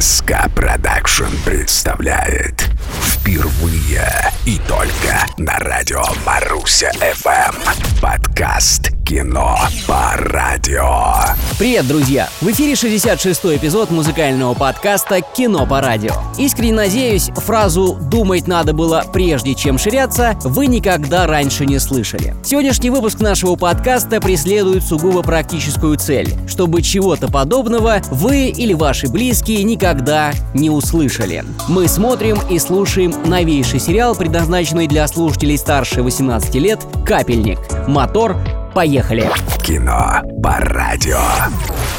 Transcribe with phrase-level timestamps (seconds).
[0.00, 2.70] СК Production представляет
[3.02, 4.06] впервые
[4.44, 9.58] и только на радио Маруся ФМ подкаст «Кино
[9.88, 11.34] по радио».
[11.62, 12.28] Привет, друзья!
[12.40, 16.12] В эфире 66-й эпизод музыкального подкаста «Кино по радио».
[16.36, 22.34] Искренне надеюсь, фразу «думать надо было прежде, чем ширяться» вы никогда раньше не слышали.
[22.42, 29.62] Сегодняшний выпуск нашего подкаста преследует сугубо практическую цель, чтобы чего-то подобного вы или ваши близкие
[29.62, 31.44] никогда не услышали.
[31.68, 37.60] Мы смотрим и слушаем новейший сериал, предназначенный для слушателей старше 18 лет «Капельник».
[37.86, 38.36] Мотор
[38.74, 39.28] Поехали!
[39.62, 41.18] Кино по радио.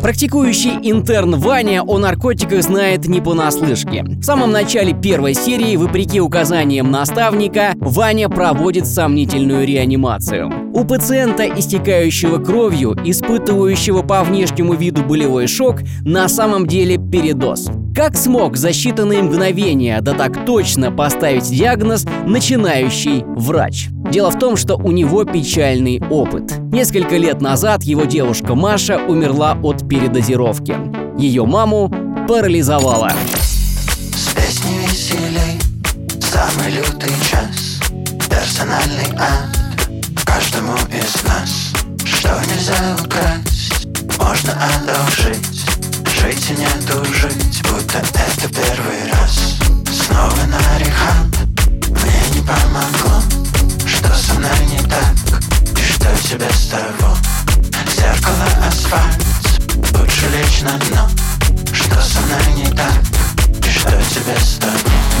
[0.00, 4.02] Практикующий интерн Ваня о наркотиках знает не понаслышке.
[4.02, 10.50] В самом начале первой серии, вопреки указаниям наставника, Ваня проводит сомнительную реанимацию.
[10.72, 17.68] У пациента, истекающего кровью, испытывающего по внешнему виду болевой шок, на самом деле передоз.
[17.94, 23.90] Как смог за считанные мгновения да так точно поставить диагноз начинающий врач?
[24.10, 26.58] Дело в том, что у него печальный опыт.
[26.72, 30.76] Несколько лет назад его девушка Маша умерла от передозировки.
[31.18, 31.90] Ее маму
[32.28, 33.12] парализовала.
[34.12, 35.60] С песней веселей,
[36.20, 37.80] самый лютый час
[38.28, 39.54] Персональный ад
[40.24, 41.72] каждому из нас
[42.04, 43.86] Что нельзя украсть,
[44.18, 45.64] можно одолжить
[46.20, 49.56] Жить и не тужить, будто это первый раз
[49.90, 51.26] Снова на рехаб,
[51.88, 53.23] мне не помогло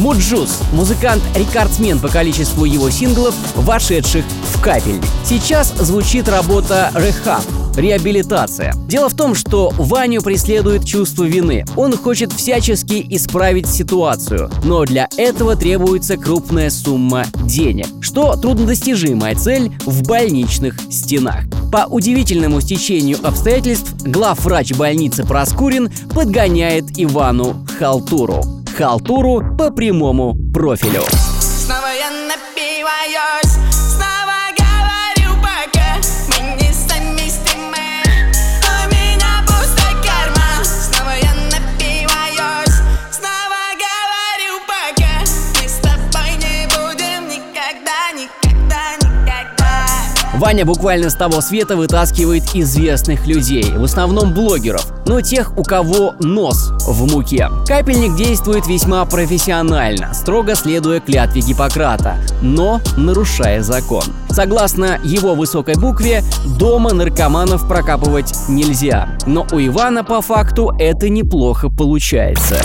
[0.00, 4.98] Муджус– музыкант-рекордсмен по количеству его синглов, вошедших в капель.
[5.26, 7.44] Сейчас звучит работа «Rehab»,
[7.76, 8.72] реабилитация.
[8.88, 11.66] Дело в том, что Ваню преследует чувство вины.
[11.76, 19.70] Он хочет всячески исправить ситуацию, но для этого требуется крупная сумма денег, что труднодостижимая цель
[19.84, 21.42] в больничных стенах.
[21.70, 28.59] По удивительному стечению обстоятельств главврач больницы Проскурин подгоняет Ивану халтуру.
[28.76, 31.02] Халтуру по прямому профилю.
[31.40, 33.39] Снова я напиваюсь
[50.40, 56.14] Ваня буквально с того света вытаскивает известных людей, в основном блогеров, но тех, у кого
[56.18, 57.50] нос в муке.
[57.66, 64.04] Капельник действует весьма профессионально, строго следуя клятве Гиппократа, но нарушая закон.
[64.30, 66.24] Согласно его высокой букве,
[66.58, 69.18] дома наркоманов прокапывать нельзя.
[69.26, 72.56] Но у Ивана по факту это неплохо получается.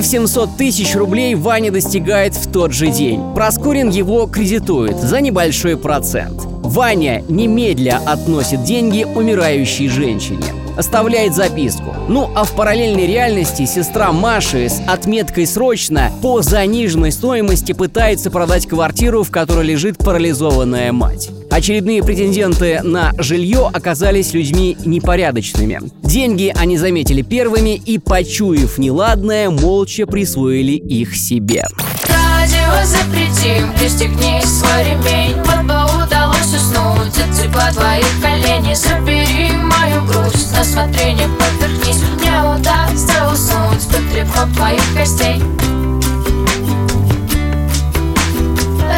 [0.00, 3.20] Цель в 700 тысяч рублей Ваня достигает в тот же день.
[3.34, 6.40] Проскурин его кредитует за небольшой процент.
[6.62, 10.44] Ваня немедля относит деньги умирающей женщине.
[10.80, 11.94] Оставляет записку.
[12.08, 18.66] Ну а в параллельной реальности сестра Маши с отметкой «срочно» по заниженной стоимости пытается продать
[18.66, 21.28] квартиру, в которой лежит парализованная мать.
[21.50, 25.82] Очередные претенденты на жилье оказались людьми непорядочными.
[26.02, 31.66] Деньги они заметили первыми и, почуяв неладное, молча присвоили их себе.
[32.08, 35.79] Радио запретим, пристегни свой ремень удалось
[37.60, 42.02] тепла твоих коленей Забери мою грусть, на смотрение повернись.
[42.18, 45.42] Мне удастся уснуть под трепком твоих костей.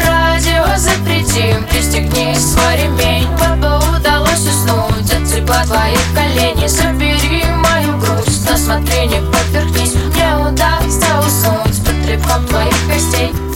[0.07, 3.27] Радио запретим, пристегни свой ремень.
[3.59, 7.02] Бы удалось уснуть от тепла твоих коленей Забери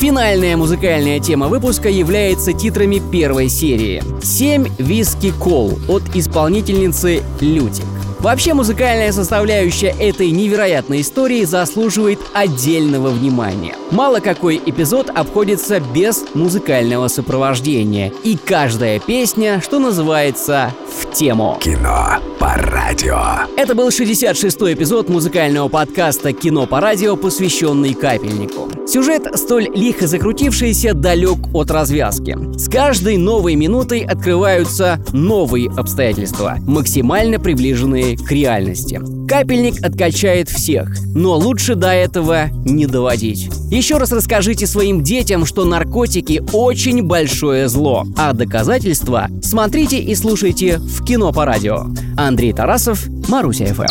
[0.07, 4.01] Финальная музыкальная тема выпуска является титрами первой серии.
[4.23, 7.96] «Семь виски кол» от исполнительницы Лютик.
[8.27, 13.73] Вообще музыкальная составляющая этой невероятной истории заслуживает отдельного внимания.
[13.89, 18.11] Мало какой эпизод обходится без музыкального сопровождения.
[18.25, 21.57] И каждая песня, что называется, в тему.
[21.61, 23.17] Кино по радио.
[23.55, 28.69] Это был 66-й эпизод музыкального подкаста «Кино по радио», посвященный капельнику.
[28.87, 32.37] Сюжет, столь лихо закрутившийся, далек от развязки.
[32.57, 38.99] С каждой новой минутой открываются новые обстоятельства, максимально приближенные к реальности.
[39.27, 43.49] Капельник откачает всех, но лучше до этого не доводить.
[43.69, 50.77] Еще раз расскажите своим детям, что наркотики очень большое зло, а доказательства смотрите и слушайте
[50.77, 51.87] в кино по радио.
[52.17, 53.83] Андрей Тарасов, Маруся ФМ.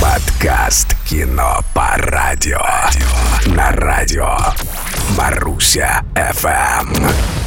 [0.00, 2.60] Подкаст «Кино по радио».
[3.46, 4.36] На радио
[5.16, 7.37] Маруся ФМ.